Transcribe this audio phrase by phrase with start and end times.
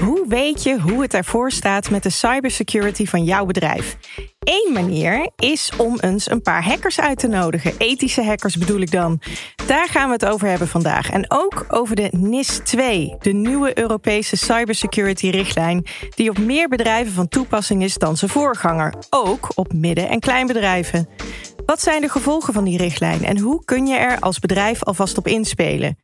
[0.00, 3.96] Hoe weet je hoe het ervoor staat met de cybersecurity van jouw bedrijf?
[4.38, 7.72] Eén manier is om eens een paar hackers uit te nodigen.
[7.78, 9.20] Ethische hackers bedoel ik dan.
[9.66, 11.10] Daar gaan we het over hebben vandaag.
[11.10, 17.28] En ook over de NIS 2, de nieuwe Europese cybersecurity-richtlijn, die op meer bedrijven van
[17.28, 18.94] toepassing is dan zijn voorganger.
[19.10, 21.08] Ook op midden- en kleinbedrijven.
[21.66, 25.18] Wat zijn de gevolgen van die richtlijn en hoe kun je er als bedrijf alvast
[25.18, 25.98] op inspelen?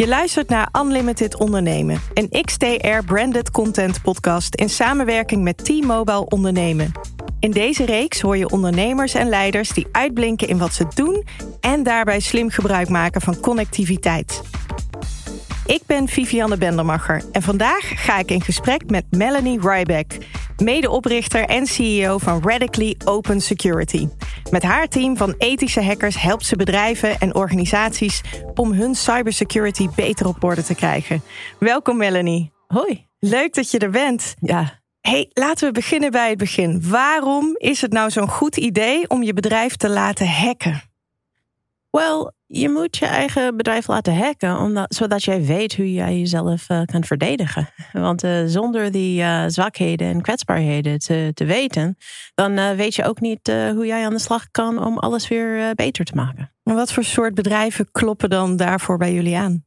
[0.00, 6.92] Je luistert naar Unlimited Ondernemen, een XTR-branded content podcast in samenwerking met T-Mobile Ondernemen.
[7.40, 11.24] In deze reeks hoor je ondernemers en leiders die uitblinken in wat ze doen
[11.60, 14.42] en daarbij slim gebruik maken van connectiviteit.
[15.66, 20.16] Ik ben Vivianne Bendermacher en vandaag ga ik in gesprek met Melanie Ryback,
[20.60, 24.08] medeoprichter en CEO van Radically Open Security.
[24.50, 28.20] Met haar team van ethische hackers helpt ze bedrijven en organisaties
[28.54, 31.22] om hun cybersecurity beter op orde te krijgen.
[31.58, 32.52] Welkom Melanie.
[32.66, 33.06] Hoi.
[33.18, 34.34] Leuk dat je er bent.
[34.40, 34.80] Ja.
[35.00, 36.82] Hey, laten we beginnen bij het begin.
[36.88, 40.82] Waarom is het nou zo'n goed idee om je bedrijf te laten hacken?
[41.90, 46.70] Wel, je moet je eigen bedrijf laten hacken, omdat, zodat jij weet hoe jij jezelf
[46.70, 47.68] uh, kan verdedigen.
[47.92, 51.96] Want uh, zonder die uh, zwakheden en kwetsbaarheden te, te weten,
[52.34, 56.04] dan weet je ook niet hoe jij aan de slag kan om alles weer beter
[56.04, 56.52] te maken.
[56.64, 59.64] En wat voor soort bedrijven kloppen dan daarvoor bij jullie aan?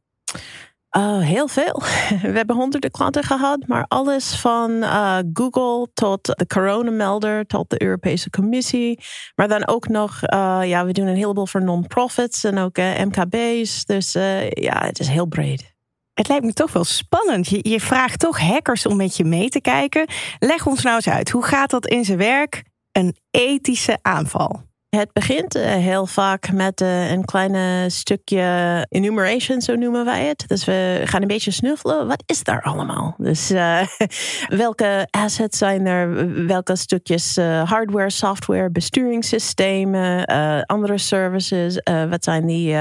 [0.98, 1.82] Uh, heel veel.
[2.32, 7.82] We hebben honderden klanten gehad, maar alles van uh, Google tot de coronamelder tot de
[7.82, 9.00] Europese Commissie.
[9.36, 13.86] Maar dan ook nog, uh, ja, we doen een heleboel voor non-profits en ook MKB's.
[13.86, 14.12] Dus
[14.50, 15.74] ja, het is heel breed.
[16.14, 17.48] Het lijkt me toch wel spannend.
[17.48, 20.08] Je, je vraagt toch hackers om met je mee te kijken.
[20.40, 22.64] Leg ons nou eens uit, hoe gaat dat in zijn werk?
[22.92, 24.73] Een ethische aanval.
[24.96, 30.44] Het begint eh, heel vaak met eh, een kleine stukje enumeration, zo noemen wij het.
[30.48, 32.08] Dus we gaan een beetje snuffelen.
[32.08, 33.16] Wat is daar allemaal?
[33.18, 33.88] Dus uh,
[34.64, 36.46] welke assets zijn er?
[36.48, 40.26] Welke stukjes hardware, software, besturingssystemen,
[40.66, 41.80] andere services?
[42.10, 42.76] wat zijn die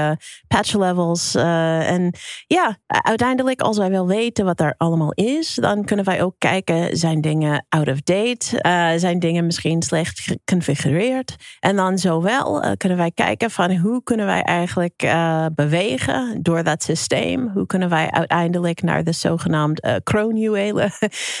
[0.47, 1.35] patch levels?
[1.35, 2.15] en
[2.47, 6.97] ja, uiteindelijk, als wij wel weten wat er allemaal is, dan kunnen wij ook kijken:
[6.97, 8.45] zijn dingen out of date?
[8.99, 11.35] zijn dingen misschien slecht geconfigureerd?
[11.59, 16.63] En dan zowel uh, kunnen wij kijken van hoe kunnen wij eigenlijk uh, bewegen door
[16.63, 17.49] dat systeem.
[17.53, 20.91] Hoe kunnen wij uiteindelijk naar de zogenaamde uh, kroonjuwelen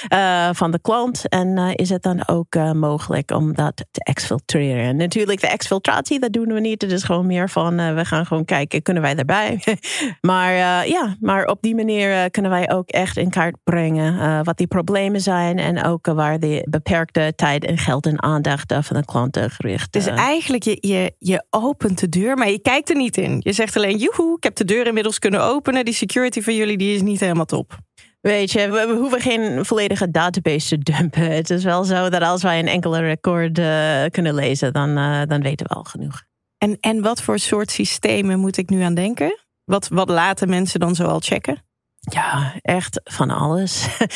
[0.61, 1.29] van de klant.
[1.29, 4.83] En is het dan ook mogelijk om dat te exfiltreren.
[4.83, 6.81] En natuurlijk de exfiltratie, dat doen we niet.
[6.81, 9.63] Het is gewoon meer van we gaan gewoon kijken, kunnen wij erbij?
[10.31, 10.53] maar
[10.87, 15.21] ja, maar op die manier kunnen wij ook echt in kaart brengen wat die problemen
[15.21, 15.59] zijn.
[15.59, 19.93] En ook waar de beperkte tijd en geld en aandacht van de klanten gericht.
[19.93, 23.37] Dus eigenlijk je, je, je opent de deur, maar je kijkt er niet in.
[23.39, 25.85] Je zegt alleen, joehoe, ik heb de deur inmiddels kunnen openen.
[25.85, 27.77] Die security van jullie die is niet helemaal top.
[28.21, 31.31] Weet je, we, hoeven geen volledige database te dumpen.
[31.31, 35.21] Het is wel zo dat als wij een enkele record uh, kunnen lezen, dan, uh,
[35.27, 36.23] dan weten we al genoeg.
[36.57, 39.39] En, en wat voor soort systemen moet ik nu aan denken?
[39.63, 41.63] Wat, wat laten mensen dan zoal checken?
[42.11, 43.87] Ja, echt van alles.
[43.87, 44.07] Uh,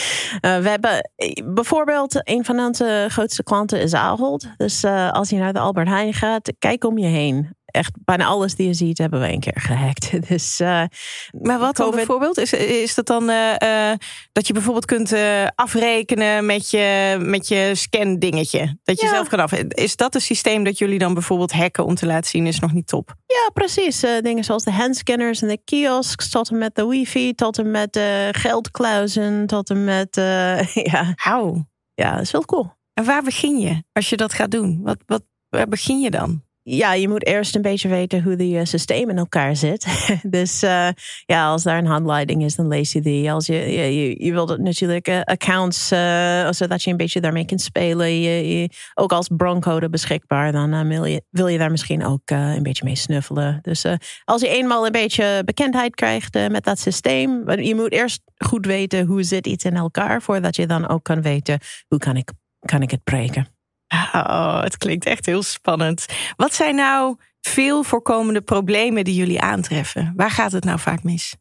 [0.63, 1.11] we hebben
[1.45, 4.47] bijvoorbeeld een van onze grootste klanten is Ahold.
[4.57, 8.25] Dus uh, als je naar de Albert Heijn gaat, kijk om je heen echt bijna
[8.25, 10.11] alles die je ziet, hebben we een keer gehackt.
[10.27, 10.83] Dus, uh,
[11.41, 12.37] maar wat dan bijvoorbeeld?
[12.37, 13.91] Is, is dat dan uh, uh,
[14.31, 15.13] dat je bijvoorbeeld kunt
[15.55, 18.77] afrekenen met je, met je scan dingetje?
[18.83, 19.11] Dat je ja.
[19.11, 19.51] zelf kan af.
[19.53, 22.73] Is dat een systeem dat jullie dan bijvoorbeeld hacken om te laten zien is nog
[22.73, 23.15] niet top?
[23.25, 23.99] Ja, precies.
[24.21, 27.93] dingen zoals de handscanners en de kiosks, tot en met de wifi, tot en met
[27.93, 30.15] de geldkluizen, tot en met
[30.91, 31.13] ja.
[31.15, 31.63] Hou.
[31.93, 32.75] Ja, dat is wel cool.
[32.93, 34.79] En waar begin je als je dat gaat doen?
[34.83, 36.46] Wat, wat, waar begin je dan?
[36.69, 39.85] Ja, je moet eerst een beetje weten hoe die uh, systeem in elkaar zit.
[40.37, 40.89] dus uh,
[41.25, 43.31] ja, als daar een handleiding is, dan lees je die.
[43.31, 45.87] Als je, je, je, wilt natuurlijk uh, accounts,
[46.57, 48.69] zodat je een beetje daarmee kunt spelen.
[48.93, 52.95] Ook als broncode beschikbaar, dan wil, je, wil je daar misschien ook een beetje mee
[52.95, 53.59] snuffelen.
[53.61, 53.85] Dus
[54.23, 59.05] als je eenmaal een beetje bekendheid krijgt met dat systeem, je moet eerst goed weten
[59.05, 62.81] hoe zit iets in elkaar, voordat je dan ook kan weten hoe kan ik, kan
[62.81, 63.56] ik het breken.
[64.13, 66.05] Oh, het klinkt echt heel spannend.
[66.35, 70.13] Wat zijn nou veel voorkomende problemen die jullie aantreffen?
[70.15, 71.35] Waar gaat het nou vaak mis?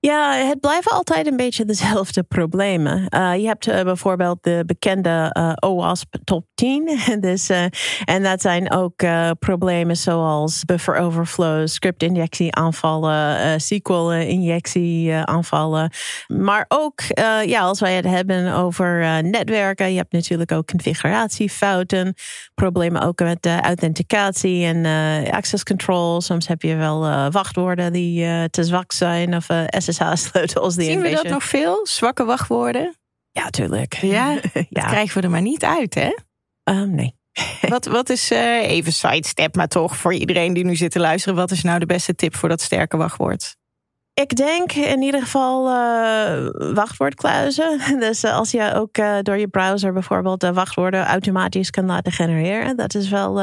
[0.00, 3.06] Ja, het blijven altijd een beetje dezelfde problemen.
[3.14, 6.98] Uh, je hebt uh, bijvoorbeeld de bekende uh, OWASP top 10.
[7.20, 7.50] dus,
[8.04, 9.04] en dat zijn ook
[9.38, 15.90] problemen zoals buffer overflow, script-injectie aanvallen, SQL-injectie aanvallen.
[16.26, 17.00] Maar ook
[17.44, 22.14] ja, als wij het hebben over netwerken, je hebt natuurlijk ook configuratiefouten,
[22.54, 24.84] problemen ook met authenticatie en
[25.30, 26.20] access control.
[26.20, 29.46] Soms heb je wel wachtwoorden die te zwak zijn of
[29.92, 30.74] SSH-sleutels.
[30.74, 31.86] Zien we dat nog veel?
[31.86, 32.96] Zwakke wachtwoorden?
[33.30, 33.94] Ja, tuurlijk.
[33.94, 34.64] Ja, ja.
[34.70, 36.16] dat krijgen we er maar niet uit, hè?
[36.64, 37.14] Um, nee.
[37.68, 41.36] wat, wat is, uh, even sidestep, maar toch voor iedereen die nu zit te luisteren,
[41.36, 43.56] wat is nou de beste tip voor dat sterke wachtwoord?
[44.22, 47.80] Ik denk in ieder geval uh, wachtwoordkluizen.
[48.06, 52.12] Dus uh, als je ook uh, door je browser bijvoorbeeld de wachtwoorden automatisch kan laten
[52.12, 53.42] genereren, dat is wel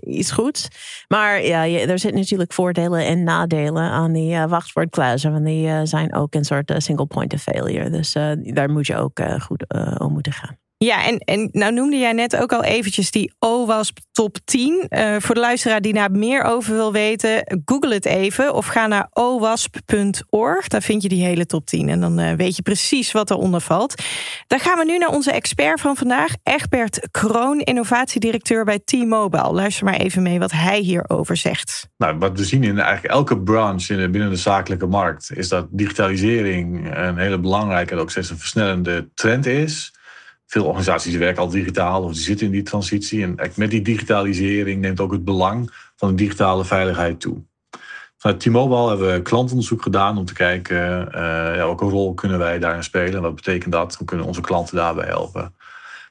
[0.00, 0.68] iets goeds.
[1.08, 6.34] Maar ja, er zitten natuurlijk voordelen en nadelen aan die wachtwoordkluizen, want die zijn ook
[6.34, 7.90] een soort single point of failure.
[7.90, 8.12] Dus
[8.42, 9.64] daar moet je ook goed
[9.98, 10.63] om moeten gaan.
[10.76, 14.86] Ja, en, en nou noemde jij net ook al eventjes die OWASP top 10.
[14.88, 18.66] Uh, eh, voor de luisteraar die daar meer over wil weten, google het even of
[18.66, 20.68] ga naar owasp.org.
[20.68, 23.60] Daar vind je die hele top 10 en dan uh, weet je precies wat eronder
[23.60, 24.02] valt.
[24.46, 29.52] Dan gaan we nu naar onze expert van vandaag, Egbert Kroon, innovatiedirecteur bij T-Mobile.
[29.52, 31.88] Luister maar even mee wat hij hierover zegt.
[31.96, 35.66] Nou, wat we zien in eigenlijk elke branche in binnen de zakelijke markt, is dat
[35.70, 39.92] digitalisering een hele belangrijke en ook steeds een versnellende trend is
[40.54, 43.22] veel organisaties werken al digitaal of die zitten in die transitie.
[43.22, 47.42] En met die digitalisering neemt ook het belang van de digitale veiligheid toe.
[48.16, 51.20] Vanuit T-Mobile hebben we klantonderzoek gedaan om te kijken uh,
[51.56, 53.22] ja, welke rol kunnen wij daarin spelen.
[53.22, 53.94] Wat betekent dat?
[53.94, 55.54] Hoe kunnen onze klanten daarbij helpen?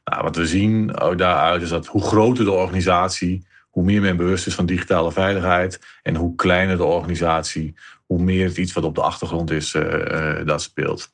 [0.04, 4.48] Nou, wat we zien daaruit is dat hoe groter de organisatie, hoe meer men bewust
[4.48, 5.80] is van digitale veiligheid.
[6.02, 7.76] En hoe kleiner de organisatie,
[8.06, 11.12] hoe meer het iets wat op de achtergrond is, uh, uh, dat speelt.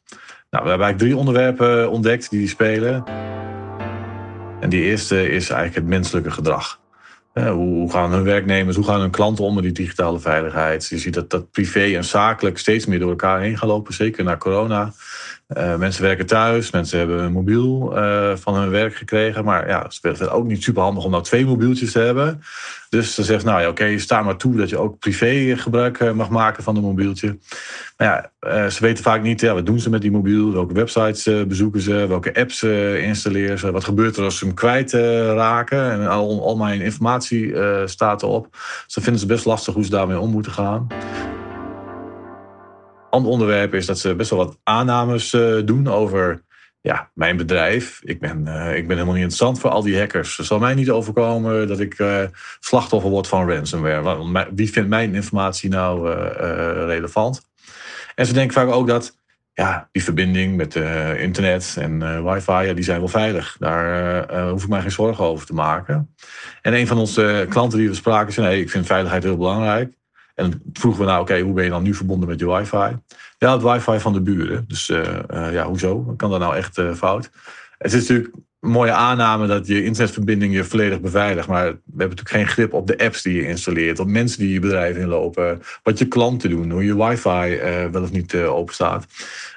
[0.51, 3.03] Nou, we hebben eigenlijk drie onderwerpen ontdekt die, die spelen.
[4.59, 6.79] En die eerste is eigenlijk het menselijke gedrag.
[7.33, 10.87] hoe gaan hun werknemers, hoe gaan hun klanten om met die digitale veiligheid?
[10.87, 14.23] Je ziet dat, dat privé en zakelijk steeds meer door elkaar heen gaan lopen, zeker
[14.23, 14.93] na corona.
[15.57, 19.43] Uh, mensen werken thuis, mensen hebben een mobiel uh, van hun werk gekregen.
[19.43, 22.41] Maar ja, het is ook niet super handig om nou twee mobieltjes te hebben.
[22.89, 26.11] Dus ze zegt, nou ja, oké, sta maar toe dat je ook privé gebruik eh,
[26.11, 27.37] mag maken van een mobieltje.
[27.97, 30.53] Maar ja, ze weten vaak niet, ja, wat doen ze met die mobiel?
[30.53, 32.05] Welke websites bezoeken ze?
[32.07, 33.71] Welke apps installeren ze?
[33.71, 35.91] Wat gebeurt er als ze hem kwijt raken?
[35.91, 37.55] En al, al mijn informatie
[37.85, 38.47] staat erop.
[38.85, 40.87] Dus dan vinden ze best lastig hoe ze daarmee om moeten gaan
[43.09, 46.41] ander onderwerp is dat ze best wel wat aannames uh, doen over
[46.81, 47.99] ja, mijn bedrijf.
[48.03, 50.37] Ik ben, uh, ik ben helemaal niet interessant voor al die hackers.
[50.37, 52.21] Het zal mij niet overkomen dat ik uh,
[52.59, 54.47] slachtoffer word van ransomware.
[54.55, 56.09] Wie vindt mijn informatie nou
[56.85, 57.41] relevant?
[58.15, 59.17] En ze denken vaak ook dat
[59.53, 60.75] ja, die verbinding met
[61.17, 63.55] internet en wifi, die zijn wel veilig.
[63.59, 66.15] Daar hoef ik mij geen zorgen over te maken.
[66.61, 69.98] En een van onze klanten die we spraken zei, nee, ik vind veiligheid heel belangrijk.
[70.39, 72.97] En vroegen we nou, oké, hoe ben je dan nu verbonden met je wifi?
[73.37, 74.65] Ja, het wifi van de buren.
[74.67, 74.99] Dus uh,
[75.33, 76.13] uh, ja, hoezo?
[76.17, 77.29] Kan dat nou echt uh, fout?
[77.77, 81.47] Het is natuurlijk een mooie aanname dat je internetverbinding je volledig beveiligt.
[81.47, 83.99] Maar we hebben natuurlijk geen grip op de apps die je installeert.
[83.99, 85.61] Op mensen die je bedrijf inlopen.
[85.83, 86.71] Wat je klanten doen.
[86.71, 87.59] Hoe je wifi
[87.91, 89.05] wel of niet open staat.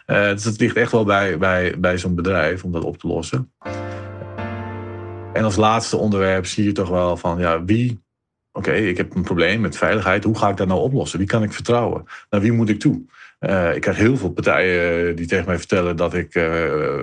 [0.06, 3.52] dus het ligt echt wel bij, bij, bij zo'n bedrijf om dat op te lossen.
[5.32, 8.01] En als laatste onderwerp zie je toch wel van ja, wie
[8.52, 10.24] Oké, ik heb een probleem met veiligheid.
[10.24, 11.18] Hoe ga ik dat nou oplossen?
[11.18, 12.04] Wie kan ik vertrouwen?
[12.30, 13.02] Naar wie moet ik toe?
[13.40, 16.42] Uh, ik krijg heel veel partijen eh, die tegen mij vertellen dat ik uh,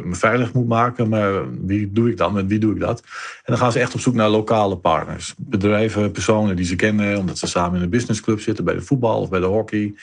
[0.03, 1.09] me veilig moet maken.
[1.09, 2.33] Maar wie doe ik dan?
[2.33, 2.99] Met wie doe ik dat?
[2.99, 5.33] En dan gaan ze echt op zoek naar lokale partners.
[5.37, 9.21] Bedrijven, personen die ze kennen, omdat ze samen in een businessclub zitten, bij de voetbal
[9.21, 9.93] of bij de hockey.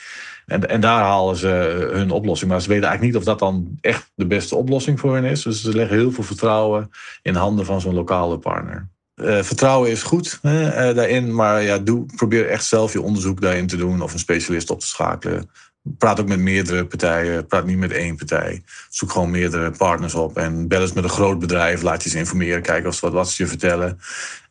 [0.45, 2.51] En, en daar halen ze hun oplossing.
[2.51, 5.41] Maar ze weten eigenlijk niet of dat dan echt de beste oplossing voor hen is.
[5.41, 6.89] Dus ze leggen heel veel vertrouwen
[7.21, 8.87] in handen van zo'n lokale partner.
[9.21, 13.67] Uh, vertrouwen is goed uh, daarin, maar ja, doe, probeer echt zelf je onderzoek daarin
[13.67, 15.49] te doen of een specialist op te schakelen.
[15.97, 18.63] Praat ook met meerdere partijen, praat niet met één partij.
[18.89, 22.17] Zoek gewoon meerdere partners op en bel eens met een groot bedrijf, laat je ze
[22.17, 23.99] informeren, kijken of ze wat, wat ze je vertellen.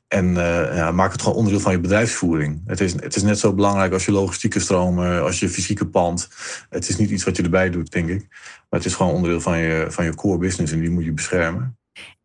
[0.08, 2.62] En uh, ja, maak het gewoon onderdeel van je bedrijfsvoering.
[2.66, 6.28] Het is, het is net zo belangrijk als je logistieke stromen, als je fysieke pand.
[6.70, 8.26] Het is niet iets wat je erbij doet, denk ik.
[8.68, 11.12] Maar het is gewoon onderdeel van je, van je core business en die moet je
[11.12, 11.75] beschermen.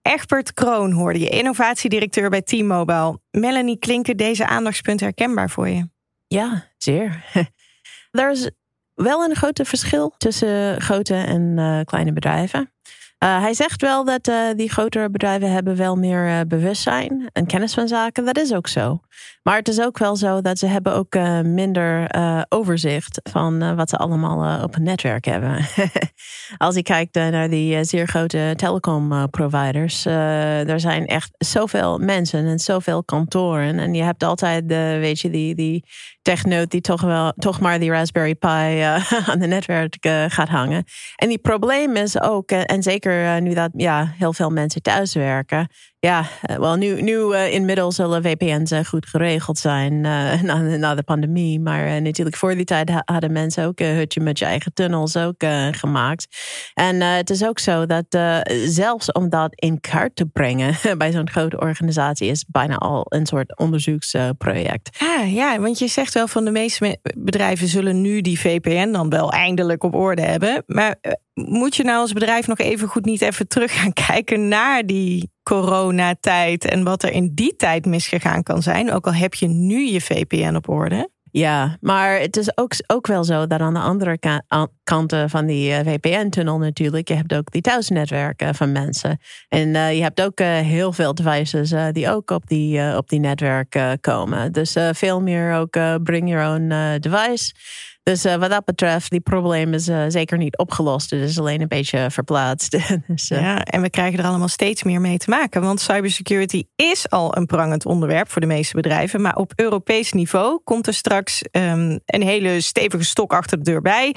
[0.02, 3.20] Egbert Kroon hoorde je, innovatiedirecteur bij T-Mobile.
[3.32, 5.90] Melanie, klinken deze aandachtspunten herkenbaar voor je?
[6.28, 7.26] Ja, zeer.
[8.12, 8.50] er is
[8.94, 12.72] wel een grote verschil tussen grote en uh, kleine bedrijven.
[13.24, 17.74] Uh, hij zegt wel dat uh, die grotere bedrijven hebben wel meer bewustzijn en kennis
[17.74, 18.26] van zaken.
[18.26, 19.00] Dat is ook zo.
[19.44, 22.16] Maar het is ook wel zo dat ze hebben ook minder
[22.50, 25.66] overzicht van wat ze allemaal op een netwerk hebben.
[26.58, 32.60] Als je kijkt naar die zeer grote telecom providers, er zijn echt zoveel mensen en
[32.60, 33.80] zoveel kantoren.
[33.80, 34.66] En je hebt altijd,
[35.00, 35.86] weet je, die, die
[36.22, 38.48] technoot die toch, wel, toch maar die Raspberry Pi
[39.30, 39.96] aan de netwerk
[40.28, 40.84] gaat hangen.
[41.16, 45.68] En die probleem is ook, en zeker nu dat ja, heel veel mensen thuiswerken,
[46.08, 50.02] Ja, eh, wel nu, nu uh, inmiddels zullen VPN's uh, goed geregeld zijn
[50.48, 51.60] na, na, de pandemie.
[51.60, 56.28] Maar natuurlijk voor die tijd hadden mensen ook hutje met je eigen tunnels ook gemaakt.
[56.74, 58.06] En het is ook zo dat
[58.66, 63.26] zelfs om dat in kaart te brengen bij zo'n grote organisatie is bijna al een
[63.26, 64.98] soort onderzoeksproject.
[65.00, 69.10] Ah, ja, want je zegt wel van de meeste bedrijven zullen nu die VPN dan
[69.10, 70.64] wel eindelijk op orde hebben.
[70.68, 70.96] Maar
[71.34, 75.30] moet je nou als bedrijf nog even goed niet even terug gaan kijken naar die
[75.52, 79.92] coronatijd en wat er in die tijd misgegaan kan zijn, ook al heb je nu
[79.92, 81.10] je VPN op orde?
[81.32, 84.20] Ja, maar het is ook, ook wel zo dat aan de andere
[84.84, 89.20] kanten van die eh, VPN-tunnel natuurlijk, je hebt ook die thuisnetwerken van mensen.
[89.50, 93.20] En uh, je hebt ook uh, heel veel devices die ook op die, op die
[93.20, 94.52] netwerk komen.
[94.52, 97.54] Dus veel meer ook bring your own device.
[98.04, 101.10] Dus uh, wat dat betreft, die probleem is uh, zeker niet opgelost.
[101.10, 102.72] Het is alleen een beetje verplaatst.
[103.08, 103.42] dus, uh...
[103.42, 105.62] Ja, en we krijgen er allemaal steeds meer mee te maken.
[105.62, 109.22] Want cybersecurity is al een prangend onderwerp voor de meeste bedrijven.
[109.22, 113.82] Maar op Europees niveau komt er straks um, een hele stevige stok achter de deur
[113.82, 114.16] bij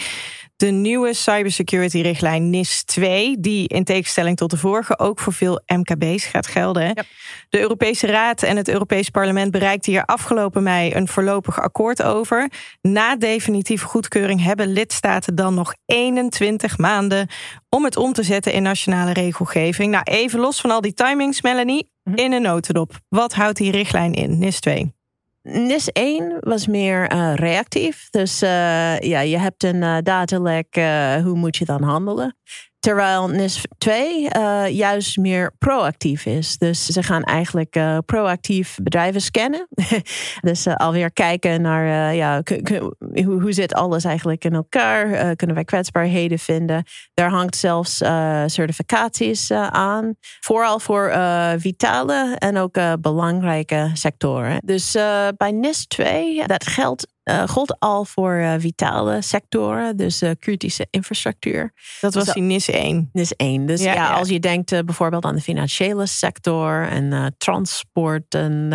[0.56, 6.24] de nieuwe cybersecurity-richtlijn NIS 2, die in tegenstelling tot de vorige ook voor veel MKB's
[6.24, 7.06] gaat gelden.
[7.48, 12.50] De Europese Raad en het Europees Parlement bereikten hier afgelopen mei een voorlopig akkoord over.
[12.80, 17.28] Na definitieve goedkeuring hebben lidstaten dan nog 21 maanden
[17.68, 19.90] om het om te zetten in nationale regelgeving.
[19.90, 22.16] Nou, even los van al die timings, Melanie, mhm.
[22.16, 22.92] in een notendop.
[23.08, 24.94] Wat houdt die richtlijn in, NIS 2?
[25.44, 28.10] NIS 1 was meer uh, reactief.
[28.10, 30.74] Dus uh, ja, je hebt een uh, datalek,
[31.24, 32.36] hoe moet je dan handelen?
[32.84, 36.58] Terwijl NIS 2 uh, juist meer proactief is.
[36.58, 39.68] Dus ze gaan eigenlijk uh, proactief bedrijven scannen.
[40.40, 42.42] dus uh, alweer kijken naar ja,
[43.24, 45.36] hoe, hoe zit alles eigenlijk in elkaar?
[45.36, 46.84] kunnen wij kwetsbaarheden vinden?
[47.14, 47.96] Daar hangt zelfs
[48.46, 50.14] certificaties aan.
[50.40, 51.12] Vooral voor
[51.58, 54.60] vitale en ook belangrijke sectoren.
[54.64, 54.92] Dus
[55.36, 60.86] bij NIS 2, dat geldt uh, gold al voor uh, vitale sectoren, dus uh, kritische
[60.90, 61.72] infrastructuur.
[62.00, 63.10] Dat dus was in NIS 1.
[63.12, 63.66] NIS 1.
[63.66, 64.14] Dus ja, ja, ja.
[64.14, 68.34] als je denkt bijvoorbeeld aan de financiële sector en transport.
[68.34, 68.68] En,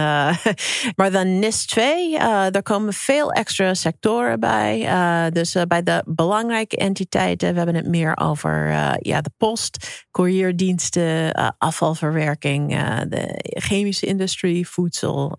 [0.98, 5.32] maar dan NIS 2, daar komen veel extra sectoren bij.
[5.32, 8.68] dus bij de belangrijke entiteiten, we hebben het meer over
[9.00, 12.70] ja, de post, courierdiensten, afvalverwerking,
[13.10, 15.36] de chemische industrie, voedsel,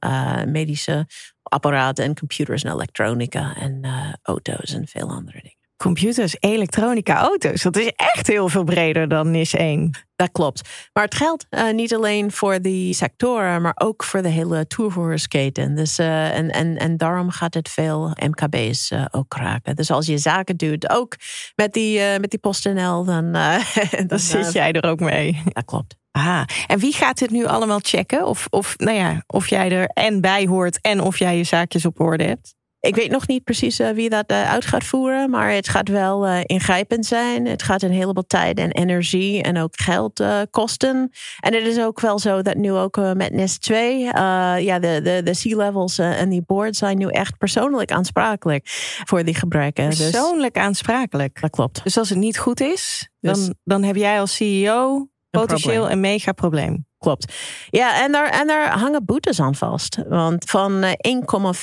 [0.47, 1.07] medische
[1.51, 5.59] apparaten en computers en elektronica en uh, auto's en veel andere dingen.
[5.77, 7.63] Computers, elektronica, auto's.
[7.63, 9.91] Dat is echt heel veel breder dan NIS 1.
[10.17, 10.69] Dat klopt.
[10.93, 15.75] Maar het geldt uh, niet alleen voor die sectoren, maar ook voor de hele toevoersketen.
[15.75, 19.77] Dus, uh, en, en, en daarom gaat het veel MKB's uh, ook raken.
[19.77, 21.17] Dus als je zaken doet, ook
[21.55, 25.43] met die, met die PostNL, dan, dan, dan zit jij er ook mee.
[25.45, 26.00] Dat klopt.
[26.13, 28.27] Ah, en wie gaat dit nu allemaal checken?
[28.27, 31.85] Of, of, nou ja, of jij er en bij hoort en of jij je zaakjes
[31.85, 32.55] op orde hebt?
[32.81, 35.89] Ik weet nog niet precies uh, wie dat uh, uit gaat voeren, maar het gaat
[35.89, 37.47] wel uh, ingrijpend zijn.
[37.47, 41.11] Het gaat een heleboel tijd en energie en ook geld kosten.
[41.41, 45.21] En het is ook wel zo dat nu ook met NIST 2, ja, de, de,
[45.25, 48.63] de C-levels en die boards zijn nu echt persoonlijk aansprakelijk
[49.05, 49.91] voor die gebreken.
[49.91, 51.41] Dus persoonlijk dus, aansprakelijk?
[51.41, 51.85] Dat klopt.
[51.85, 56.01] Dus als het niet goed is, dan, dus, dan heb jij als CEO potentieel een
[56.01, 56.89] mega probleem.
[57.01, 57.35] Klopt.
[57.71, 59.99] Ja, en daar, en daar hangen boetes aan vast.
[60.09, 60.89] Want van 1,4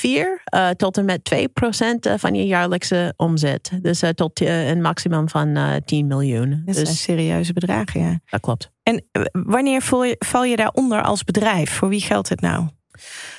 [0.03, 3.71] uh, eh, tot en met 2 procent eh, van je jaarlijkse omzet.
[3.81, 6.61] Dus uh, tot een maximum van 10 miljoen.
[6.65, 8.19] Dat dus, serieuze bedragen, ja.
[8.25, 8.71] Dat klopt.
[8.83, 11.71] En wanneer val je, val je daaronder als bedrijf?
[11.71, 12.67] Voor wie geldt het nou?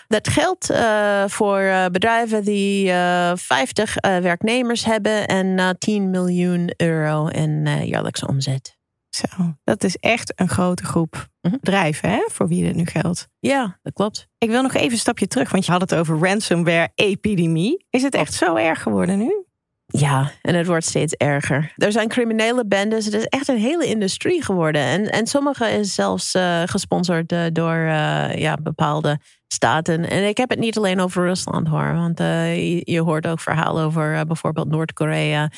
[0.08, 7.26] Dat geldt uh, voor uh, bedrijven die uh, 50 werknemers hebben en 10 miljoen euro
[7.26, 8.77] in jaarlijkse omzet.
[9.18, 11.56] Zo, dat is echt een grote groep mhm.
[11.60, 13.28] bedrijven hè, voor wie dit nu geldt.
[13.38, 14.28] Ja, dat klopt.
[14.38, 17.86] Ik wil nog even een stapje terug, want je had het over ransomware-epidemie.
[17.90, 19.46] Is het echt zo erg geworden nu?
[19.92, 21.72] Ja, en het wordt steeds erger.
[21.76, 23.04] Er zijn criminele bendes.
[23.04, 24.82] Het is echt een hele industrie geworden.
[24.82, 30.08] En, en sommige is zelfs uh, gesponsord uh, door uh, ja, bepaalde staten.
[30.10, 31.94] En ik heb het niet alleen over Rusland hoor.
[31.94, 35.50] Want je, je, hoort ook verhalen over bijvoorbeeld Noord-Korea.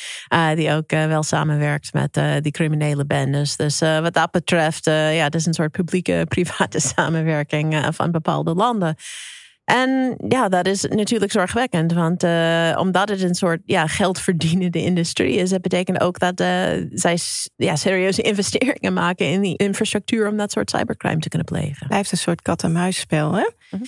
[0.55, 3.57] die ook wel samenwerkt met die criminele bendes.
[3.57, 8.97] Dus wat dat betreft, ja, het is een soort publieke-private samenwerking van bepaalde landen.
[9.71, 11.93] En ja, dat is natuurlijk zorgwekkend.
[11.93, 16.47] Want uh, omdat het een soort ja, geldverdienende industrie is, dat betekent ook dat uh,
[16.93, 17.19] zij
[17.57, 21.87] ja, serieuze investeringen maken in die infrastructuur om dat soort cybercrime te kunnen plegen.
[21.87, 23.49] Blijft een soort kat-en-muisspel, hè?
[23.71, 23.83] Mhm.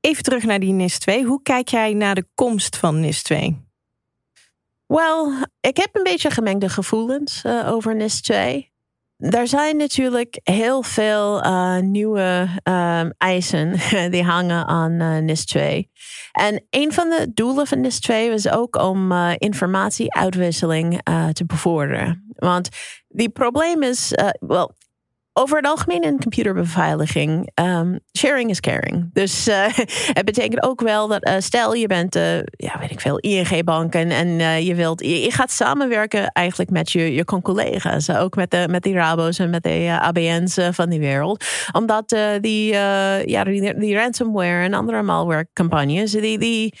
[0.00, 1.24] Even terug naar die NIS 2.
[1.24, 3.68] Hoe kijk jij naar de komst van NIS 2?
[4.86, 8.69] Wel, ik heb een beetje gemengde gevoelens uh, over NIS 2.
[9.20, 13.74] Er zijn natuurlijk heel veel uh, nieuwe um, eisen
[14.14, 15.90] die hangen aan uh, NIS 2.
[16.32, 22.32] En een van de doelen van NIS 2 was ook om uh, informatieuitwisseling te bevorderen.
[22.36, 22.68] Want
[23.08, 24.74] die probleem is, wel,
[25.32, 29.10] over het algemeen in computerbeveiliging, um, sharing is caring.
[29.12, 29.64] Dus uh,
[30.18, 33.94] het betekent ook wel dat, uh, stel je bent, uh, ja, weet ik veel, ING-bank
[33.94, 38.10] en, en je, wilt, je, gaat samenwerken eigenlijk met je, je collega's.
[38.10, 41.44] Ook met, de, met die Rabo's en met de ABN's van die wereld.
[41.72, 42.08] Omdat
[42.40, 46.74] die, ja, die, die, ransomware en andere malware campagnes, die, die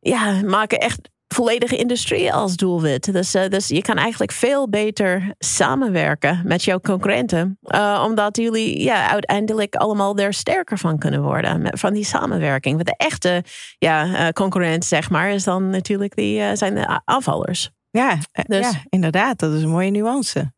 [0.00, 3.12] ja, maken echt volledige industrie als doelwit.
[3.12, 7.58] Dus, uh, dus je kan eigenlijk veel beter samenwerken met jouw concurrenten.
[7.62, 11.62] Uh, omdat jullie ja, uiteindelijk allemaal er sterker van kunnen worden.
[11.62, 12.74] Met, van die samenwerking.
[12.74, 13.44] Want de echte
[13.78, 17.70] ja, uh, concurrent, zeg maar, is dan natuurlijk die, zijn de aanvallers.
[17.90, 19.38] Ja, dus, ja, inderdaad.
[19.38, 20.54] Dat is een mooie nuance.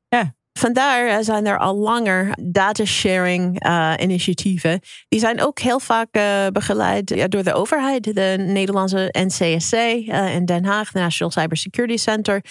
[0.58, 4.80] Vandaar eh, zijn er al langer data sharing uh, initiatieven.
[5.08, 8.14] Die zijn ook heel vaak uh, begeleid door de overheid.
[8.14, 12.42] De Nederlandse NCSC uh, in Den Haag, National Cybersecurity Center.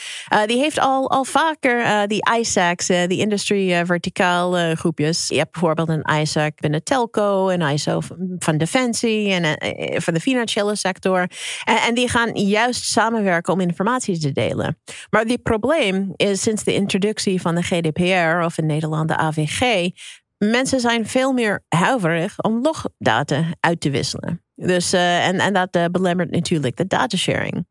[0.46, 5.28] die heeft al, al vaker die ISACs, die industrie verticaal groepjes.
[5.28, 8.00] Je hebt bijvoorbeeld een ISAC binnen telco, een ISO
[8.40, 9.58] van defensie en
[10.02, 11.28] van de financiële sector.
[11.64, 14.78] En, die gaan juist samenwerken om informatie te delen.
[15.10, 17.97] Maar die probleem is sinds de introductie van de GDPR
[18.46, 19.90] Of in Nederland de AVG.
[20.38, 24.42] Mensen zijn veel meer huiverig om logdata uit te wisselen.
[24.56, 27.68] Dus, uh, en, en dat uh, belemmert natuurlijk de datasharing.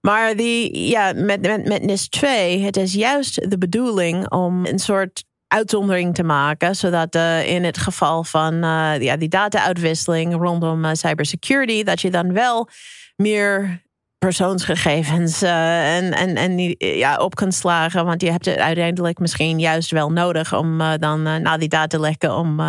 [0.00, 4.78] Maar die, ja, met, met, met NIS 2, het is juist de bedoeling om een
[4.78, 8.54] soort uitzondering te maken, zodat uh, in het geval van
[9.00, 12.68] ja, die data-uitwisseling rondom cybersecurity, dat je dan wel
[13.16, 13.84] meer
[14.26, 18.04] persoonsgegevens uh, en, en, en ja, op kan slagen.
[18.04, 21.68] Want je hebt het uiteindelijk misschien juist wel nodig om uh, dan uh, na die
[21.68, 22.60] data lekken om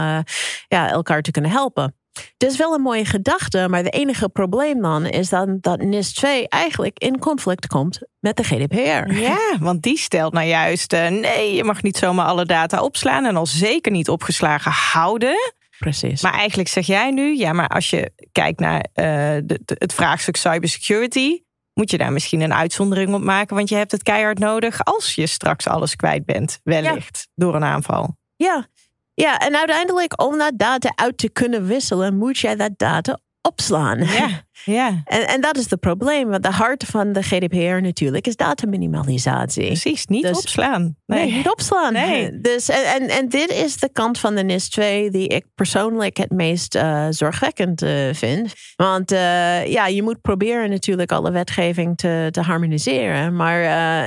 [0.68, 1.96] ja, elkaar te kunnen helpen.
[2.38, 6.14] Het is wel een mooie gedachte, maar de enige probleem dan is dan dat NIS
[6.14, 9.14] 2 eigenlijk in conflict komt met de GDPR.
[9.14, 13.36] Ja, want die stelt nou juist: nee, je mag niet zomaar alle data opslaan en
[13.36, 15.54] al zeker niet opgeslagen houden.
[15.78, 16.22] Precies.
[16.22, 21.46] Maar eigenlijk zeg jij nu, ja, maar als je kijkt naar de, het vraagstuk cybersecurity,
[21.78, 23.56] moet je daar misschien een uitzondering op maken.
[23.56, 27.63] Want je hebt het keihard nodig als je straks alles kwijt bent, wellicht, door een
[27.63, 28.18] aanval.
[28.36, 28.68] Ja.
[29.13, 34.03] ja, en uiteindelijk om dat data uit te kunnen wisselen, moet jij dat data opslaan.
[34.03, 34.45] Ja.
[34.65, 35.01] Ja.
[35.05, 36.29] En, en dat is het probleem.
[36.29, 39.65] Want de hart van de GDPR natuurlijk is dataminimalisatie.
[39.65, 40.95] Precies, niet dus, opslaan.
[41.05, 41.31] Nee.
[41.31, 41.93] niet opslaan.
[41.93, 42.39] Nee.
[42.41, 46.31] Dus, en, en, dit is de kant van de NIS 2 die ik persoonlijk het
[46.31, 48.53] meest uh, zorgwekkend uh, vind.
[48.75, 53.36] Want uh, ja, je moet proberen natuurlijk alle wetgeving te, te harmoniseren.
[53.36, 53.62] Maar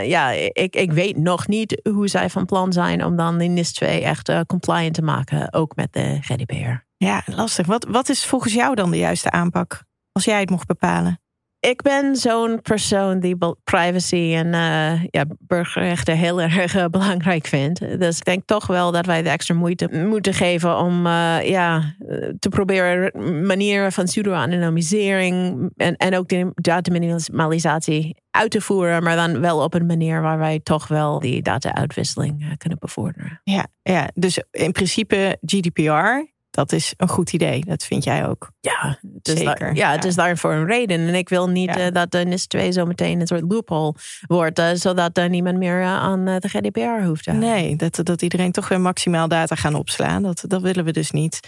[0.07, 3.73] ja, ik, ik weet nog niet hoe zij van plan zijn om dan de NIS
[3.73, 5.53] 2 echt compliant te maken.
[5.53, 6.90] Ook met de GDPR.
[7.05, 7.67] Ja, lastig.
[7.67, 9.83] Wat, wat is volgens jou dan de juiste aanpak?
[10.13, 11.21] Als jij het mocht bepalen.
[11.61, 17.81] Ik ben zo'n persoon die privacy en uh, ja, burgerrechten heel erg uh, belangrijk vindt.
[17.81, 21.95] Dus ik denk toch wel dat wij de extra moeite moeten geven om uh, ja,
[22.39, 23.11] te proberen
[23.47, 29.75] manieren van pseudo-anonymisering en, en ook de dataminimalisatie uit te voeren, maar dan wel op
[29.75, 33.41] een manier waar wij toch wel die data-uitwisseling kunnen bevorderen.
[33.45, 37.65] Ja, ja, dus in principe GDPR dat is een goed idee.
[37.65, 38.51] Dat vind jij ook.
[38.61, 39.59] Ja, het is, Zeker.
[39.59, 41.09] Daar, ja, het is daar voor een reden.
[41.09, 43.95] En ik wil niet uh, dat de NIS 2 zo meteen een soort loophole
[44.27, 44.59] wordt.
[44.59, 48.53] Uh, zodat er niemand meer uh, aan de GDPR hoeft te Nee, dat, dat iedereen
[48.53, 50.23] toch weer maximaal data gaan opslaan.
[50.23, 51.41] Dat, dat willen we dus niet.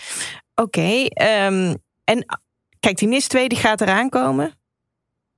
[0.55, 2.27] Oké, okay, um, en
[2.81, 4.53] kijk, die NIS 2 die gaat eraan komen.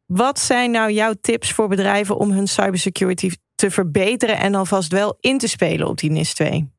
[0.06, 5.16] Wat zijn nou jouw tips voor bedrijven om hun cybersecurity te verbeteren en alvast wel
[5.20, 6.73] in te spelen op die NIS 2?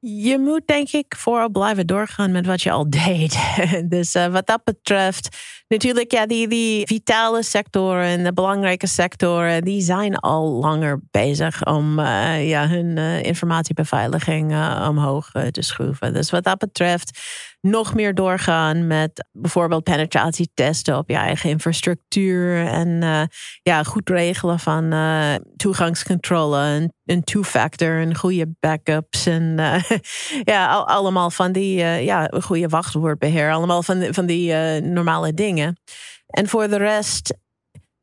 [0.00, 3.38] Je moet denk ik vooral blijven doorgaan met wat je al deed.
[3.94, 5.36] dus uh, wat dat betreft,
[5.68, 12.48] natuurlijk ja, die, vitale sectoren, de belangrijke sectoren, die zijn al langer bezig om uh,
[12.48, 14.52] ja, hun informatiebeveiliging
[14.88, 16.14] omhoog te schroeven.
[16.14, 17.18] Dus wat dat betreft,
[17.60, 22.66] nog meer doorgaan met bijvoorbeeld penetratietesten op je eigen infrastructuur.
[22.66, 23.22] En uh,
[23.62, 29.26] ja, goed regelen van uh, toegangscontrole, een, two-factor, een goede backups.
[29.26, 29.80] En uh,
[30.54, 33.52] ja, al, allemaal van die ja, goede wachtwoordbeheer.
[33.52, 35.80] Allemaal van, van die normale dingen.
[36.26, 37.36] En voor de rest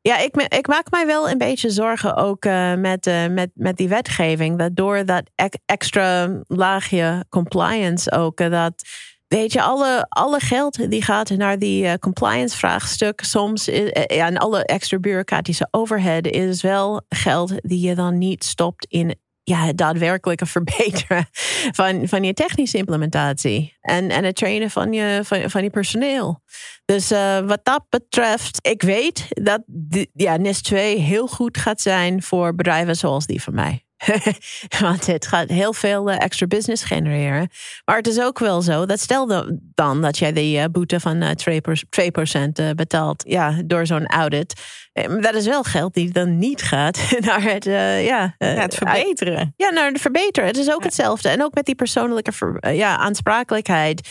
[0.02, 2.44] ja, ik, ik, maak mij wel een beetje zorgen ook
[2.78, 4.58] met, met, met die wetgeving.
[4.58, 5.24] Dat door dat
[5.66, 8.84] extra laagje compliance ook, dat
[9.28, 13.22] Weet je, alle, alle geld die gaat naar die uh, compliance vraagstuk.
[13.24, 18.44] Soms uh, ja, en alle extra bureaucratische overhead is wel geld die je dan niet
[18.44, 21.28] stopt in ja, het daadwerkelijke verbeteren
[21.72, 23.78] van, van je technische implementatie.
[23.82, 26.42] En, en het trainen van je, van, van je personeel.
[26.86, 29.64] Dus uh, wat dat betreft, ik weet dat
[30.14, 33.85] ja, NIS 2 heel goed gaat zijn voor bedrijven zoals die van mij.
[34.82, 37.50] Want het gaat heel veel uh, extra business genereren.
[37.86, 41.24] Maar het is ook wel zo dat stel dan dat jij de uh, boete van
[41.24, 41.30] uh,
[42.72, 44.54] 2%, betaalt ja, door zo'n audit.
[45.22, 47.64] Dat is wel geld die dan niet gaat naar het,
[48.04, 49.54] ja, het verbeteren.
[49.58, 50.50] Ja, naar het verbeteren.
[50.50, 51.30] Het is ook hetzelfde.
[51.30, 52.32] En ook met die persoonlijke
[52.74, 54.10] ja, aansprakelijkheid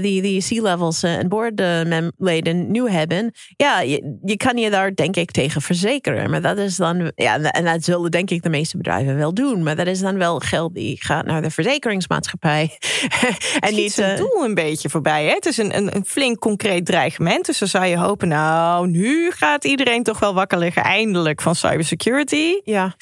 [0.00, 3.32] die, die C-levels en boardleden nu hebben.
[3.56, 6.30] Ja, je, je kan je daar denk ik tegen verzekeren.
[6.30, 9.62] Maar dat is dan, ja, en dat zullen denk ik de meeste bedrijven wel doen.
[9.62, 12.78] Maar dat is dan wel geld die gaat naar de verzekeringsmaatschappij.
[13.60, 15.24] en niet het doel een beetje voorbij.
[15.24, 15.34] Hè?
[15.34, 17.46] Het is een, een, een, flink concreet dreigement.
[17.46, 21.54] Dus dan zou je hopen, nou, nu gaat iedereen toch wel wakker liggen, eindelijk van
[21.54, 22.60] cybersecurity.
[22.64, 22.94] Ja.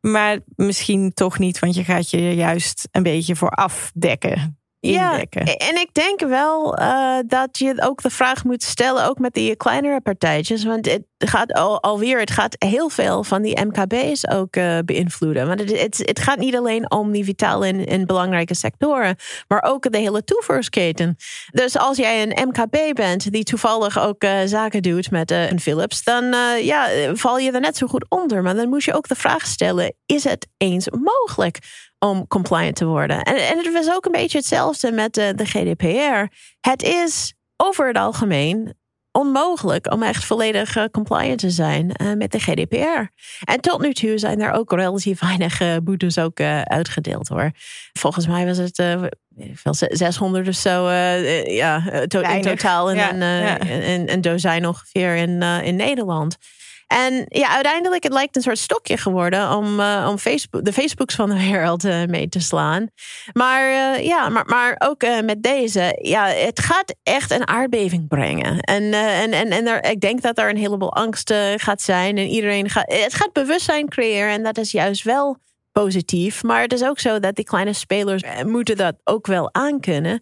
[0.00, 4.57] Maar misschien toch niet, want je gaat je juist een beetje voor afdekken.
[4.80, 9.34] Ja, en ik denk wel uh, dat je ook de vraag moet stellen, ook met
[9.34, 10.64] die kleinere partijtjes.
[10.64, 15.46] Want het gaat al, alweer, het gaat heel veel van die MKB's ook uh, beïnvloeden.
[15.46, 19.16] Want het, het, het, gaat niet alleen om die vitale en, en, belangrijke sectoren,
[19.48, 21.16] maar ook de hele toevoersketen.
[21.50, 26.04] Dus als jij een MKB bent die toevallig ook uh, zaken doet met een Philips,
[26.04, 26.24] dan
[26.62, 28.42] ja, val je er net zo goed onder.
[28.42, 31.58] Maar dan moet je ook de vraag stellen: is het eens mogelijk?
[31.98, 33.22] Om compliant te worden.
[33.22, 36.34] En, en het was ook een beetje hetzelfde met de, de GDPR.
[36.60, 38.76] Het is over het algemeen
[39.12, 43.10] onmogelijk om echt volledig uh, compliant te zijn uh, met de GDPR.
[43.44, 47.50] En tot nu toe zijn er ook relatief weinig uh, boetes ook uitgedeeld hoor.
[47.92, 48.82] Volgens mij was het
[49.52, 53.60] veel 600 of zo ja, to in totaal en ja, een, ja.
[53.60, 56.36] een, een dozijn ongeveer in, in Nederland.
[56.88, 61.14] En ja, uiteindelijk het lijkt een soort stokje geworden om, uh, om Facebook, de Facebooks
[61.14, 62.86] van de wereld uh, mee te slaan.
[63.32, 68.60] Maar uh, ja, maar, maar ook met deze, ja, het gaat echt een aardbeving brengen.
[68.60, 72.16] En, en, en, en ik denk dat er een heleboel angst gaat zijn.
[72.18, 74.30] En iedereen gaat, het gaat bewustzijn creëren.
[74.30, 75.38] En dat is juist wel
[75.72, 76.42] positief.
[76.42, 80.20] Maar het is ook zo dat die kleine spelers moeten dat ook wel aankunnen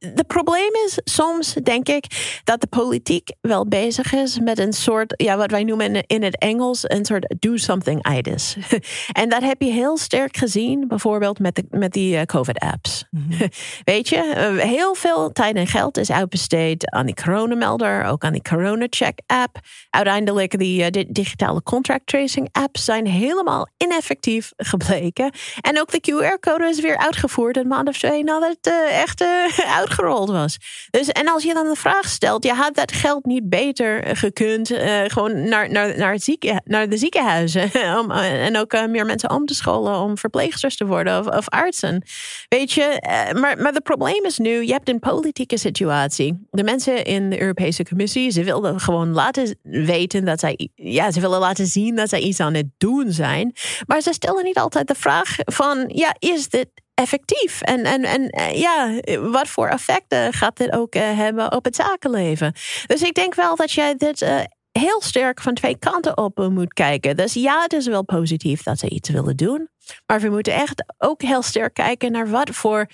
[0.00, 2.04] de probleem is soms, denk ik,
[2.44, 6.38] dat de politiek wel bezig is met een soort, ja, wat wij noemen in het
[6.38, 8.56] Engels, een soort do something itis.
[9.12, 13.04] en dat heb je heel sterk gezien, bijvoorbeeld met, de, met die uh, COVID-apps.
[13.10, 13.46] Mhm.
[13.84, 18.32] Weet je, uh, heel veel tijd en geld is uitbesteed aan die coronamelder, ook aan
[18.32, 19.58] die corona-check-app.
[19.90, 25.32] Uiteindelijk die uh, digitale contract tracing apps zijn helemaal ineffectief gebleken.
[25.60, 29.24] En ook de QR-code is weer uitgevoerd een maand of twee nadat het echt
[29.78, 30.56] uit gerold was.
[30.90, 34.70] Dus, en als je dan de vraag stelt, je had dat geld niet beter gekund,
[34.70, 37.62] uh, gewoon naar, naar, naar, het naar de ziekenhuizen.
[38.00, 41.48] om, eh, en ook meer mensen om te scholen om verpleegsters te worden of, of
[41.48, 42.02] artsen.
[42.48, 43.02] Weet je,
[43.40, 46.46] maar, maar het probleem is nu, je hebt een politieke situatie.
[46.50, 51.20] De mensen in de Europese Commissie, ze wilden gewoon laten weten dat zij, ja, ze
[51.20, 53.52] willen laten zien dat zij iets aan het doen zijn.
[53.86, 56.68] Maar ze stellen niet altijd de vraag van, ja, is dit
[57.00, 57.60] effectief?
[57.60, 61.76] En, en, en eh, ja, wat voor effecten gaat dit ook uh, hebben op het
[61.76, 62.52] zakenleven?
[62.86, 64.40] Dus ik denk wel dat jij dit uh,
[64.72, 67.16] heel sterk van twee kanten op moet kijken.
[67.16, 69.68] Dus ja, het is wel positief dat ze iets willen doen.
[70.06, 72.86] Maar we moeten echt ook heel sterk kijken naar wat voor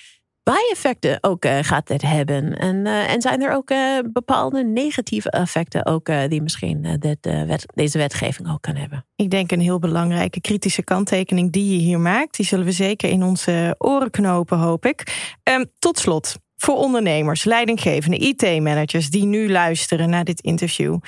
[0.52, 2.58] bijeffecten ook uh, gaat dit hebben?
[2.58, 7.66] En, uh, en zijn er ook uh, bepaalde negatieve effecten ook die misschien dit, wet,
[7.74, 9.06] deze wetgeving ook kan hebben?
[9.16, 12.36] Ik denk een heel belangrijke kritische kanttekening die je hier maakt.
[12.36, 15.34] Die zullen we zeker in onze oren knopen, hoop ik.
[15.42, 20.98] Um, tot slot, voor ondernemers, leidinggevende, IT-managers die nu luisteren naar dit interview.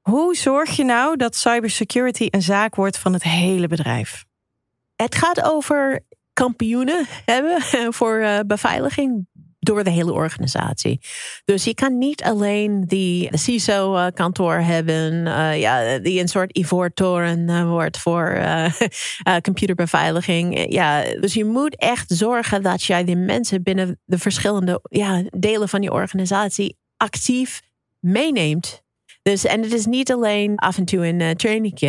[0.00, 4.24] Hoe zorg je nou dat cybersecurity een zaak wordt van het hele bedrijf?
[4.96, 7.62] Het gaat over kampioenen hebben
[7.98, 9.26] voor uh, beveiliging
[9.58, 11.00] door de hele organisatie.
[11.44, 17.68] Dus je kan niet alleen die CISO-kantoor hebben, uh, ja, die een soort ivoortoren uh,
[17.68, 18.40] wordt voor
[19.42, 20.72] computerbeveiliging.
[20.72, 25.68] Ja, dus je moet echt zorgen dat jij die mensen binnen de verschillende ja, delen
[25.68, 27.60] van je organisatie actief
[28.00, 28.81] meeneemt
[29.22, 31.88] dus, en het is niet alleen af en toe een uh, trainingje.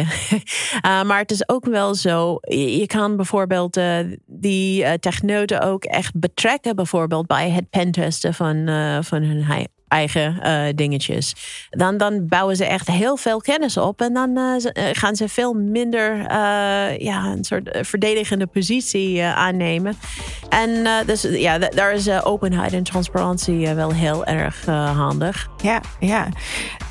[0.86, 2.38] uh, maar het is ook wel zo.
[2.42, 6.76] Je, kan bijvoorbeeld uh, die technoten ook echt betrekken.
[6.76, 8.68] Bijvoorbeeld bij het pentesten van,
[9.04, 11.36] van hun eigen dingetjes.
[11.70, 14.02] Dan, dan bouwen ze echt heel veel kennis op.
[14.02, 16.18] En dan gaan ze veel minder
[17.04, 19.98] ja, een soort verdedigende positie aannemen.
[20.50, 25.50] En dus ja, daar is openheid en transparantie wel heel erg handig.
[25.62, 26.28] Ja, ja.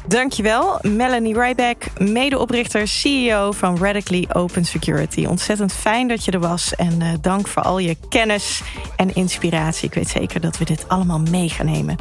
[0.06, 5.24] Dankjewel, Melanie Ryback, medeoprichter, CEO van Radically Open Security.
[5.24, 8.62] Ontzettend fijn dat je er was en dank voor al je kennis
[8.96, 9.88] en inspiratie.
[9.88, 11.96] Ik weet zeker dat we dit allemaal mee gaan nemen.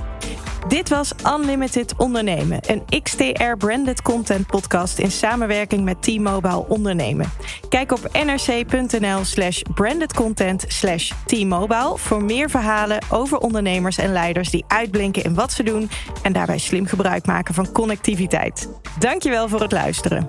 [0.68, 7.32] Dit was Unlimited Ondernemen, een XTR-branded content podcast in samenwerking met T-Mobile Ondernemen.
[7.70, 14.66] Kijk op nrc.nl slash brandedcontent slash T-Mobile voor meer verhalen over ondernemers en leiders die
[14.68, 15.90] uitblinken in wat ze doen
[16.22, 18.70] en daarbij slim gebruik maken van connectiviteit.
[19.00, 20.28] Dankjewel voor het luisteren.